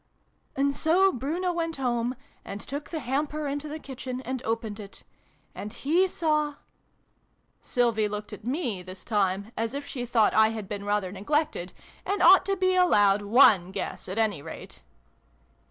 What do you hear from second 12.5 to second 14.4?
be allowed one guess, at